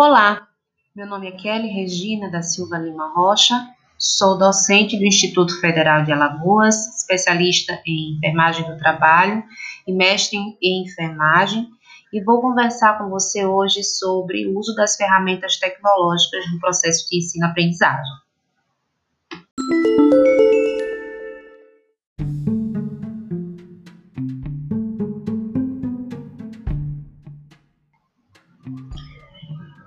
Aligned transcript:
Olá, 0.00 0.46
meu 0.94 1.08
nome 1.08 1.26
é 1.26 1.32
Kelly 1.32 1.66
Regina 1.66 2.30
da 2.30 2.40
Silva 2.40 2.78
Lima 2.78 3.12
Rocha, 3.12 3.56
sou 3.98 4.38
docente 4.38 4.96
do 4.96 5.04
Instituto 5.04 5.60
Federal 5.60 6.04
de 6.04 6.12
Alagoas, 6.12 6.76
especialista 6.98 7.82
em 7.84 8.16
enfermagem 8.16 8.64
do 8.64 8.78
trabalho 8.78 9.42
e 9.84 9.92
mestre 9.92 10.38
em 10.62 10.84
enfermagem, 10.84 11.68
e 12.12 12.22
vou 12.22 12.40
conversar 12.40 12.96
com 12.96 13.10
você 13.10 13.44
hoje 13.44 13.82
sobre 13.82 14.46
o 14.46 14.56
uso 14.56 14.72
das 14.76 14.94
ferramentas 14.94 15.56
tecnológicas 15.56 16.48
no 16.52 16.60
processo 16.60 17.08
de 17.10 17.18
ensino-aprendizagem. 17.18 18.18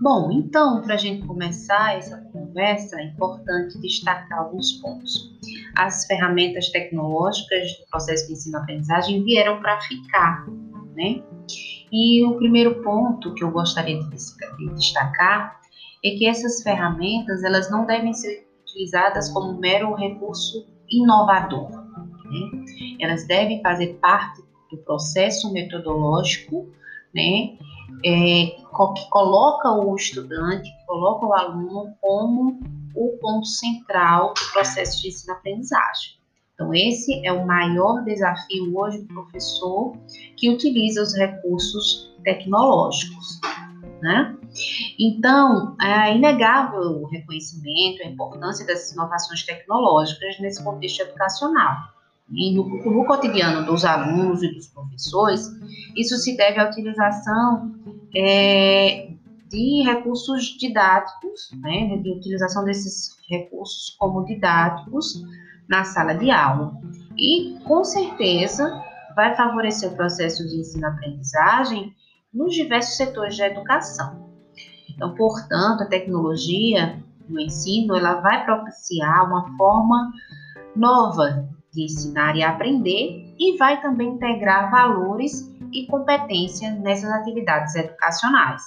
Bom, 0.00 0.30
então, 0.32 0.82
para 0.82 0.94
a 0.94 0.98
gente 0.98 1.26
começar 1.26 1.96
essa 1.96 2.18
conversa, 2.32 3.00
é 3.00 3.04
importante 3.04 3.80
destacar 3.80 4.40
alguns 4.40 4.72
pontos. 4.74 5.32
As 5.76 6.06
ferramentas 6.06 6.68
tecnológicas 6.70 7.78
do 7.78 7.86
processo 7.90 8.26
de 8.26 8.32
ensino-aprendizagem 8.32 9.22
vieram 9.22 9.60
para 9.60 9.80
ficar, 9.82 10.46
né? 10.94 11.22
E 11.92 12.24
o 12.24 12.36
primeiro 12.36 12.82
ponto 12.82 13.32
que 13.34 13.44
eu 13.44 13.50
gostaria 13.50 13.98
de 14.02 14.10
destacar 14.74 15.60
é 16.04 16.10
que 16.10 16.26
essas 16.26 16.62
ferramentas 16.62 17.44
elas 17.44 17.70
não 17.70 17.86
devem 17.86 18.12
ser 18.12 18.48
utilizadas 18.62 19.30
como 19.30 19.58
mero 19.60 19.94
recurso 19.94 20.66
inovador. 20.90 21.70
Né? 21.70 22.96
Elas 23.00 23.26
devem 23.26 23.62
fazer 23.62 23.94
parte 24.00 24.42
do 24.70 24.78
processo 24.78 25.52
metodológico, 25.52 26.68
né? 27.14 27.56
é, 28.04 28.56
que 28.94 29.08
coloca 29.08 29.70
o 29.70 29.94
estudante, 29.94 30.70
coloca 30.86 31.26
o 31.26 31.32
aluno 31.32 31.94
como 32.00 32.60
o 32.94 33.18
ponto 33.20 33.46
central 33.46 34.34
do 34.34 34.52
processo 34.52 35.00
de 35.00 35.08
ensino-aprendizagem. 35.08 36.14
Então, 36.54 36.72
esse 36.72 37.24
é 37.26 37.32
o 37.32 37.46
maior 37.46 38.04
desafio 38.04 38.76
hoje 38.76 38.98
do 38.98 39.08
professor 39.08 39.96
que 40.36 40.50
utiliza 40.50 41.02
os 41.02 41.14
recursos 41.14 42.14
tecnológicos. 42.22 43.40
Né? 44.00 44.36
Então, 44.98 45.76
é 45.80 46.14
inegável 46.14 47.02
o 47.02 47.06
reconhecimento, 47.06 48.02
a 48.02 48.06
importância 48.06 48.64
dessas 48.64 48.92
inovações 48.92 49.44
tecnológicas 49.44 50.38
nesse 50.38 50.62
contexto 50.62 51.00
educacional. 51.00 51.93
E 52.30 52.54
no, 52.54 52.64
no 52.84 53.04
cotidiano 53.04 53.66
dos 53.66 53.84
alunos 53.84 54.42
e 54.42 54.52
dos 54.52 54.68
professores, 54.68 55.50
isso 55.96 56.16
se 56.16 56.36
deve 56.36 56.58
à 56.58 56.68
utilização 56.68 57.74
é, 58.14 59.10
de 59.48 59.82
recursos 59.82 60.56
didáticos, 60.58 61.50
né, 61.60 61.96
de 61.98 62.10
utilização 62.10 62.64
desses 62.64 63.16
recursos 63.28 63.94
como 63.98 64.24
didáticos 64.24 65.22
na 65.68 65.84
sala 65.84 66.14
de 66.14 66.30
aula. 66.30 66.72
E, 67.16 67.58
com 67.64 67.84
certeza, 67.84 68.82
vai 69.14 69.34
favorecer 69.36 69.92
o 69.92 69.96
processo 69.96 70.46
de 70.48 70.60
ensino-aprendizagem 70.60 71.94
nos 72.32 72.54
diversos 72.54 72.96
setores 72.96 73.38
da 73.38 73.46
educação. 73.46 74.28
Então, 74.90 75.14
portanto, 75.14 75.82
a 75.82 75.86
tecnologia 75.86 77.00
no 77.28 77.40
ensino 77.40 77.96
ela 77.96 78.20
vai 78.20 78.44
propiciar 78.44 79.26
uma 79.26 79.56
forma 79.56 80.12
nova 80.74 81.48
de 81.74 81.84
ensinar 81.84 82.36
e 82.36 82.42
aprender 82.42 83.34
e 83.38 83.56
vai 83.58 83.80
também 83.80 84.10
integrar 84.10 84.70
valores 84.70 85.52
e 85.72 85.86
competências 85.86 86.78
nessas 86.80 87.10
atividades 87.10 87.74
educacionais. 87.74 88.62